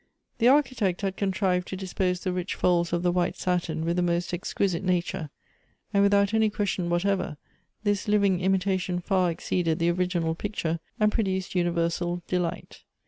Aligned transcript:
The 0.39 0.47
Architect 0.47 1.01
had 1.01 1.15
contrived 1.15 1.67
to 1.67 1.75
dispose 1.77 2.21
the 2.21 2.33
rich 2.33 2.55
folds 2.55 2.91
of 2.91 3.03
the 3.03 3.11
white 3.11 3.35
satin 3.35 3.85
with 3.85 3.97
the 3.97 4.01
most 4.01 4.33
exquisite 4.33 4.83
na 4.83 4.99
ture, 4.99 5.29
and, 5.93 6.01
without 6.01 6.33
any 6.33 6.49
question 6.49 6.89
whatever, 6.89 7.37
this 7.83 8.07
living 8.07 8.39
imita 8.39 8.79
tion 8.79 8.99
far 8.99 9.29
exceeded 9.29 9.77
the 9.77 9.91
original 9.91 10.33
picture, 10.33 10.79
and 10.99 11.11
produced 11.11 11.51
univer 11.53 11.91
sal 11.91 12.23
delight. 12.27 12.81